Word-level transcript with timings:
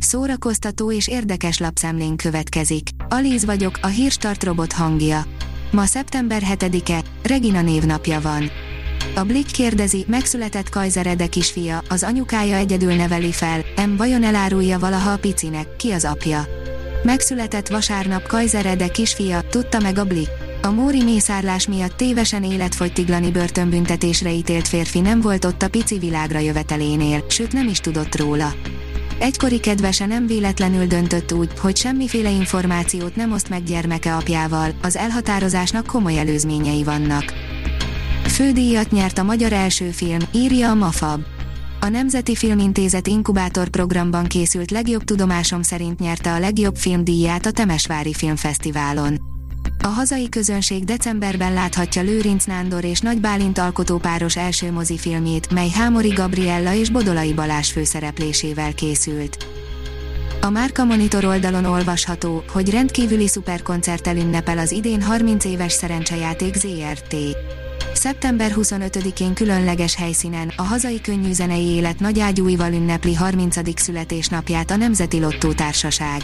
Szórakoztató 0.00 0.92
és 0.92 1.08
érdekes 1.08 1.58
lapszemlén 1.58 2.16
következik. 2.16 2.88
Alíz 3.08 3.44
vagyok, 3.44 3.78
a 3.82 3.86
hírstart 3.86 4.44
robot 4.44 4.72
hangja. 4.72 5.24
Ma 5.70 5.84
szeptember 5.84 6.42
7-e, 6.54 7.02
Regina 7.22 7.62
névnapja 7.62 8.20
van. 8.20 8.50
A 9.14 9.22
Blick 9.22 9.52
kérdezi, 9.52 10.04
megszületett 10.08 10.68
Kaiser 10.68 11.06
Ede 11.06 11.26
kisfia, 11.26 11.82
az 11.88 12.02
anyukája 12.02 12.56
egyedül 12.56 12.94
neveli 12.94 13.32
fel, 13.32 13.64
M. 13.86 13.96
vajon 13.96 14.22
elárulja 14.22 14.78
valaha 14.78 15.10
a 15.10 15.18
picinek, 15.18 15.76
ki 15.76 15.90
az 15.90 16.04
apja? 16.04 16.46
Megszületett 17.02 17.68
vasárnap 17.68 18.26
Kaiser 18.26 18.66
Ede 18.66 18.88
kisfia, 18.88 19.40
tudta 19.50 19.80
meg 19.80 19.98
a 19.98 20.04
Blick. 20.04 20.30
A 20.62 20.70
Móri 20.70 21.02
mészárlás 21.02 21.66
miatt 21.66 21.96
tévesen 21.96 22.44
életfogytiglani 22.44 23.30
börtönbüntetésre 23.30 24.32
ítélt 24.32 24.68
férfi 24.68 25.00
nem 25.00 25.20
volt 25.20 25.44
ott 25.44 25.62
a 25.62 25.68
pici 25.68 25.98
világra 25.98 26.38
jövetelénél, 26.38 27.24
sőt 27.28 27.52
nem 27.52 27.68
is 27.68 27.80
tudott 27.80 28.16
róla. 28.16 28.52
Egykori 29.20 29.60
kedvese 29.60 30.06
nem 30.06 30.26
véletlenül 30.26 30.86
döntött 30.86 31.32
úgy, 31.32 31.58
hogy 31.58 31.76
semmiféle 31.76 32.30
információt 32.30 33.16
nem 33.16 33.32
oszt 33.32 33.48
meg 33.48 33.62
gyermeke 33.62 34.14
apjával, 34.14 34.70
az 34.82 34.96
elhatározásnak 34.96 35.86
komoly 35.86 36.18
előzményei 36.18 36.84
vannak. 36.84 37.32
Fődíjat 38.24 38.90
nyert 38.90 39.18
a 39.18 39.22
magyar 39.22 39.52
első 39.52 39.90
film, 39.90 40.18
írja 40.34 40.70
a 40.70 40.74
Mafab. 40.74 41.20
A 41.80 41.88
Nemzeti 41.88 42.34
Filmintézet 42.34 43.06
inkubátor 43.06 43.68
programban 43.68 44.26
készült 44.26 44.70
legjobb 44.70 45.04
tudomásom 45.04 45.62
szerint 45.62 45.98
nyerte 45.98 46.32
a 46.32 46.38
legjobb 46.38 46.76
filmdíját 46.76 47.46
a 47.46 47.50
Temesvári 47.50 48.12
Filmfesztiválon. 48.12 49.29
A 49.82 49.86
hazai 49.86 50.28
közönség 50.28 50.84
decemberben 50.84 51.52
láthatja 51.52 52.02
Lőrinc 52.02 52.44
Nándor 52.44 52.84
és 52.84 53.00
Nagy 53.00 53.20
Bálint 53.20 53.58
alkotópáros 53.58 54.36
első 54.36 54.72
mozifilmjét, 54.72 55.50
mely 55.52 55.68
Hámori 55.68 56.08
Gabriella 56.08 56.74
és 56.74 56.90
Bodolai 56.90 57.32
Balázs 57.32 57.70
főszereplésével 57.70 58.74
készült. 58.74 59.46
A 60.40 60.50
Márka 60.50 60.84
Monitor 60.84 61.24
oldalon 61.24 61.64
olvasható, 61.64 62.44
hogy 62.52 62.70
rendkívüli 62.70 63.28
szuperkoncerttel 63.28 64.16
ünnepel 64.16 64.58
az 64.58 64.72
idén 64.72 65.02
30 65.02 65.44
éves 65.44 65.72
szerencsejáték 65.72 66.54
ZRT. 66.54 67.16
Szeptember 67.94 68.52
25-én 68.56 69.34
különleges 69.34 69.94
helyszínen 69.96 70.52
a 70.56 70.62
hazai 70.62 71.00
könnyűzenei 71.00 71.66
élet 71.66 72.00
nagy 72.00 72.20
ágyúival 72.20 72.72
ünnepli 72.72 73.14
30. 73.14 73.80
születésnapját 73.80 74.70
a 74.70 74.76
Nemzeti 74.76 75.20
Lottó 75.20 75.52
Társaság. 75.52 76.22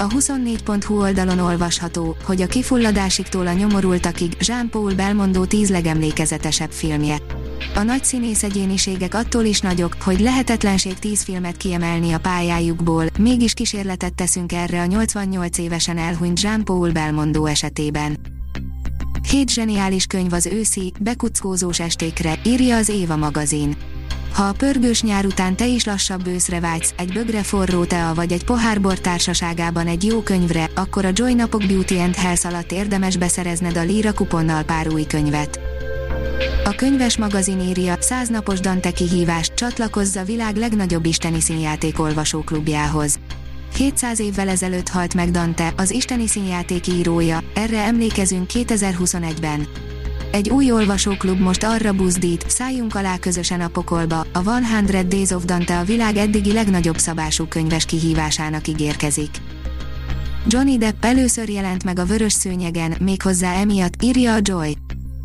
A 0.00 0.06
24.hu 0.06 1.00
oldalon 1.00 1.38
olvasható, 1.38 2.16
hogy 2.24 2.42
a 2.42 2.46
kifulladásiktól 2.46 3.46
a 3.46 3.52
nyomorultakig 3.52 4.36
Jean-Paul 4.40 4.94
Belmondo 4.94 5.44
tíz 5.44 5.70
legemlékezetesebb 5.70 6.70
filmje. 6.70 7.16
A 7.74 7.82
nagy 7.82 8.04
színész 8.04 8.42
egyéniségek 8.42 9.14
attól 9.14 9.44
is 9.44 9.60
nagyok, 9.60 9.96
hogy 10.02 10.20
lehetetlenség 10.20 10.98
tíz 10.98 11.22
filmet 11.22 11.56
kiemelni 11.56 12.12
a 12.12 12.18
pályájukból, 12.18 13.04
mégis 13.18 13.52
kísérletet 13.52 14.14
teszünk 14.14 14.52
erre 14.52 14.80
a 14.80 14.86
88 14.86 15.58
évesen 15.58 15.98
elhunyt 15.98 16.40
Jean-Paul 16.40 16.92
Belmondo 16.92 17.44
esetében. 17.44 18.18
Hét 19.30 19.50
zseniális 19.50 20.06
könyv 20.06 20.32
az 20.32 20.46
őszi, 20.46 20.92
bekuckózós 21.00 21.80
estékre, 21.80 22.38
írja 22.44 22.76
az 22.76 22.88
Éva 22.88 23.16
magazin. 23.16 23.76
Ha 24.32 24.42
a 24.42 24.52
pörgős 24.52 25.02
nyár 25.02 25.26
után 25.26 25.56
te 25.56 25.66
is 25.66 25.84
lassabb 25.84 26.26
őszre 26.26 26.60
vágysz, 26.60 26.94
egy 26.96 27.12
bögre 27.12 27.42
forró 27.42 27.84
tea 27.84 28.14
vagy 28.14 28.32
egy 28.32 28.44
pohár 28.44 28.80
bor 28.80 28.98
társaságában 28.98 29.86
egy 29.86 30.04
jó 30.04 30.20
könyvre, 30.22 30.70
akkor 30.74 31.04
a 31.04 31.10
Joy 31.12 31.34
Napok 31.34 31.66
Beauty 31.66 31.98
and 31.98 32.14
Health 32.14 32.46
alatt 32.46 32.72
érdemes 32.72 33.16
beszerezned 33.16 33.76
a 33.76 33.82
Lira 33.82 34.12
kuponnal 34.12 34.62
pár 34.62 34.88
új 34.88 35.04
könyvet. 35.04 35.60
A 36.64 36.74
könyves 36.74 37.16
magazin 37.16 37.60
írja, 37.60 37.96
száznapos 38.00 38.60
Dante 38.60 38.90
kihívást 38.90 39.54
csatlakozza 39.54 40.24
világ 40.24 40.56
legnagyobb 40.56 41.04
isteni 41.04 41.40
színjáték 41.40 42.00
olvasóklubjához. 42.00 43.18
700 43.76 44.20
évvel 44.20 44.48
ezelőtt 44.48 44.88
halt 44.88 45.14
meg 45.14 45.30
Dante, 45.30 45.72
az 45.76 45.90
isteni 45.90 46.26
színjáték 46.26 46.86
írója, 46.86 47.42
erre 47.54 47.82
emlékezünk 47.82 48.50
2021-ben. 48.52 49.68
Egy 50.32 50.50
új 50.50 50.72
olvasóklub 50.72 51.40
most 51.40 51.62
arra 51.62 51.92
buzdít, 51.92 52.50
szálljunk 52.50 52.94
alá 52.94 53.18
közösen 53.18 53.60
a 53.60 53.68
pokolba, 53.68 54.26
a 54.32 54.42
100 54.42 55.04
Days 55.08 55.30
of 55.30 55.44
Dante 55.44 55.78
a 55.78 55.84
világ 55.84 56.16
eddigi 56.16 56.52
legnagyobb 56.52 56.98
szabású 56.98 57.44
könyves 57.44 57.84
kihívásának 57.84 58.68
ígérkezik. 58.68 59.30
Johnny 60.46 60.78
Depp 60.78 61.04
először 61.04 61.48
jelent 61.48 61.84
meg 61.84 61.98
a 61.98 62.04
vörös 62.04 62.32
szőnyegen, 62.32 62.96
méghozzá 63.00 63.54
emiatt, 63.54 64.02
írja 64.02 64.34
a 64.34 64.38
Joy. 64.42 64.76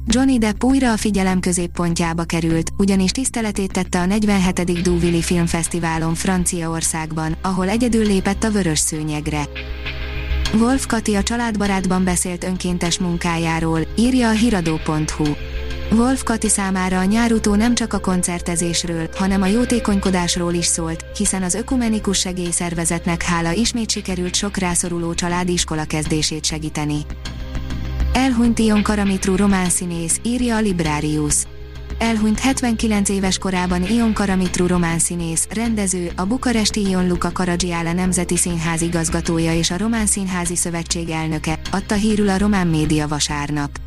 Johnny 0.08 0.38
Depp 0.38 0.64
újra 0.64 0.92
a 0.92 0.98
figyelem 0.98 1.40
középpontjába 1.40 2.24
került, 2.24 2.72
ugyanis 2.78 3.12
tiszteletét 3.12 3.72
tette 3.72 4.00
a 4.00 4.06
47. 4.06 4.82
Duvili 4.82 5.22
Filmfesztiválon 5.22 6.14
Franciaországban, 6.14 7.38
ahol 7.42 7.70
egyedül 7.70 8.06
lépett 8.06 8.44
a 8.44 8.52
vörös 8.52 8.80
szőnyegre. 8.80 9.44
Wolf 10.60 10.86
Kati 10.86 11.16
a 11.16 11.24
családbarátban 11.24 12.04
beszélt 12.04 12.44
önkéntes 12.44 13.00
munkájáról, 13.00 13.80
írja 13.96 14.30
a 14.30 14.32
hiradó.hu. 14.32 15.26
Wolf 15.92 16.24
Kati 16.24 16.50
számára 16.50 17.00
a 17.00 17.04
nyárutó 17.04 17.56
nem 17.56 17.76
csak 17.76 17.94
a 17.94 18.00
koncertezésről, 18.00 19.10
hanem 19.16 19.42
a 19.42 19.46
jótékonykodásról 19.46 20.54
is 20.54 20.66
szólt, 20.66 21.06
hiszen 21.18 21.44
az 21.44 21.54
ökumenikus 21.54 22.20
segélyszervezetnek 22.20 23.22
hála 23.24 23.52
ismét 23.52 23.90
sikerült 23.90 24.36
sok 24.36 24.58
rászoruló 24.58 25.14
család 25.14 25.50
iskola 25.50 25.86
kezdését 25.86 26.46
segíteni. 26.46 27.06
Elhunyt 28.14 28.60
Ion 28.60 28.84
Karamitru 28.84 29.36
román 29.36 29.70
színész, 29.70 30.20
írja 30.24 30.56
a 30.56 30.60
Librarius. 30.60 31.36
Elhunyt 31.98 32.40
79 32.40 33.10
éves 33.10 33.38
korában 33.38 33.84
Ion 33.84 34.14
Karamitru 34.14 34.68
román 34.68 35.00
színész, 35.00 35.48
rendező, 35.54 36.12
a 36.16 36.26
bukaresti 36.26 36.90
Ion 36.90 37.08
Luca 37.08 37.32
Karadzsiála 37.32 37.94
Nemzeti 37.94 38.38
Színház 38.38 38.82
igazgatója 38.82 39.54
és 39.54 39.72
a 39.72 39.78
Román 39.78 40.06
Színházi 40.06 40.56
Szövetség 40.56 41.10
elnöke, 41.10 41.60
adta 41.72 41.96
hírül 41.96 42.30
a 42.30 42.38
román 42.38 42.68
média 42.68 43.08
vasárnap. 43.08 43.80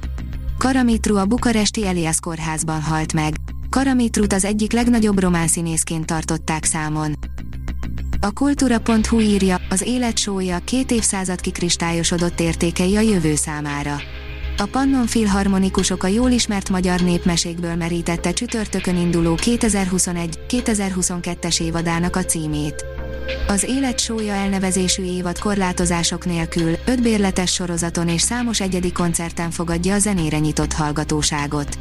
Karamitru 0.59 1.17
a 1.17 1.25
bukaresti 1.25 1.87
Elias 1.87 2.21
kórházban 2.21 2.83
halt 2.83 3.13
meg. 3.13 3.35
Karamitrut 3.71 4.33
az 4.33 4.45
egyik 4.45 4.73
legnagyobb 4.73 5.21
román 5.21 5.49
színészként 5.49 6.07
tartották 6.07 6.65
számon. 6.65 7.19
A 8.21 8.33
kultúra.hu 8.33 9.21
írja, 9.21 9.61
az 9.71 9.83
élet 9.83 10.19
sója 10.19 10.59
két 10.65 10.91
évszázad 10.91 11.41
kikristályosodott 11.41 12.41
értékei 12.41 12.97
a 12.97 13.01
jövő 13.01 13.35
számára. 13.35 13.97
A 14.61 14.67
Pannon 14.67 15.07
Filharmonikusok 15.07 16.03
a 16.03 16.07
jól 16.07 16.31
ismert 16.31 16.69
magyar 16.69 17.01
népmesékből 17.01 17.75
merítette 17.75 18.33
csütörtökön 18.33 18.97
induló 18.97 19.39
2021-2022-es 19.43 21.63
évadának 21.63 22.17
a 22.17 22.25
címét. 22.25 22.85
Az 23.49 23.65
Élet 23.65 24.01
sója 24.01 24.33
elnevezésű 24.33 25.03
évad 25.03 25.39
korlátozások 25.39 26.27
nélkül, 26.27 26.75
öt 26.87 27.03
bérletes 27.03 27.53
sorozaton 27.53 28.09
és 28.09 28.21
számos 28.21 28.61
egyedi 28.61 28.93
koncerten 28.93 29.51
fogadja 29.51 29.95
a 29.95 29.99
zenére 29.99 30.39
nyitott 30.39 30.73
hallgatóságot. 30.73 31.79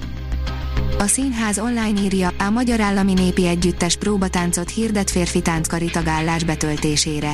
A 0.98 1.08
színház 1.08 1.60
online 1.60 2.02
írja, 2.02 2.32
a 2.38 2.50
Magyar 2.50 2.82
Állami 2.82 3.14
Népi 3.14 3.48
Együttes 3.48 3.96
próbatáncot 3.96 4.70
hirdet 4.70 5.10
férfi 5.10 5.42
tánckari 5.42 5.90
tagállás 5.90 6.44
betöltésére. 6.44 7.34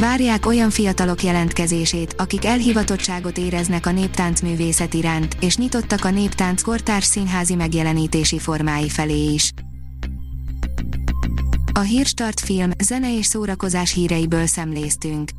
Várják 0.00 0.46
olyan 0.46 0.70
fiatalok 0.70 1.22
jelentkezését, 1.22 2.14
akik 2.18 2.44
elhivatottságot 2.44 3.38
éreznek 3.38 3.86
a 3.86 3.90
néptáncművészet 3.90 4.94
iránt, 4.94 5.36
és 5.40 5.56
nyitottak 5.56 6.04
a 6.04 6.10
néptánc 6.10 6.62
kortárs 6.62 7.04
színházi 7.04 7.54
megjelenítési 7.54 8.38
formái 8.38 8.88
felé 8.88 9.32
is. 9.32 9.52
A 11.72 11.80
Hírstart 11.80 12.40
film, 12.40 12.70
zene 12.82 13.16
és 13.16 13.26
szórakozás 13.26 13.92
híreiből 13.92 14.46
szemléztünk. 14.46 15.30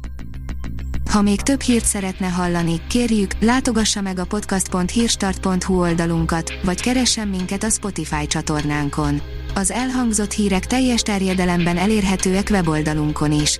Ha 1.12 1.22
még 1.22 1.42
több 1.42 1.62
hírt 1.62 1.86
szeretne 1.86 2.28
hallani, 2.28 2.82
kérjük, 2.88 3.32
látogassa 3.40 4.02
meg 4.02 4.20
a 4.20 4.26
podcast.hírstart.hu 4.26 5.80
oldalunkat, 5.80 6.54
vagy 6.64 6.82
keressen 6.82 7.28
minket 7.28 7.64
a 7.64 7.70
Spotify 7.70 8.28
csatornánkon. 8.28 9.22
Az 9.56 9.72
elhangzott 9.72 10.32
hírek 10.32 10.66
teljes 10.66 11.02
terjedelemben 11.02 11.78
elérhetőek 11.78 12.48
weboldalunkon 12.52 13.32
is. 13.32 13.60